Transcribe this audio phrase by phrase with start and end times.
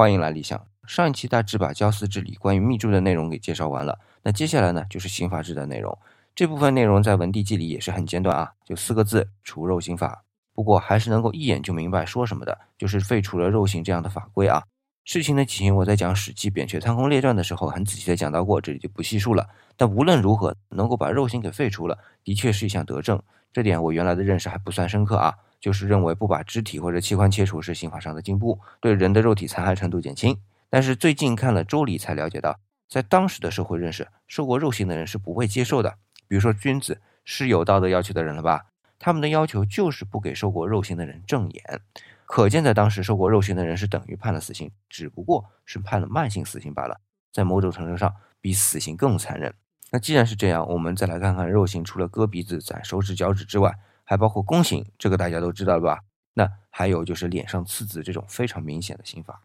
[0.00, 0.64] 欢迎来理想。
[0.86, 5.98] 上一期大致把教司治理关于密注的内容给介绍完了，那接下来呢就是刑法制的内容。
[6.36, 10.22] 这部分内容在文帝纪里也是很简短啊，就四个字：除肉刑法。
[10.54, 14.62] 不过还是能够一眼就明白说什么的，就是废除了肉刑这样的法规啊。
[15.04, 19.48] 事情的起因我在讲《史记·扁鹊贪空列传》的时候很仔细的讲到过，这里就不细述了。
[19.76, 23.20] 但无论如何，能够把肉刑给废除了，的确是一项德政。
[23.52, 25.34] 这点我原来的认识还不算深刻啊。
[25.60, 30.40] 就是认为不把肢体或者器官切除是刑法上的进步，对人的肉体残害程度减轻。
[30.70, 35.96] 但是最近看了《周礼》才了解到，在当时的社会认识，受过肉刑的人是不会接受的。
[36.28, 38.66] 比如说君子是有道德要求的人了吧？
[38.98, 41.80] 他们的要求就是不给受过肉刑的人正眼。
[42.26, 47.00] 可见在当时受过肉刑的人是等于判了死刑，只不过是判了慢性死刑罢了，
[47.32, 49.54] 在某种程度上比死刑更残忍。
[49.90, 53.74] 那既然是这样，我们再来看看肉刑，除了割鼻子、斩手指、脚趾之外。
[54.08, 56.00] 还包括弓刑，这个大家都知道了吧？
[56.32, 59.42] 那还有就是脸上刺字这种非常明显的刑法。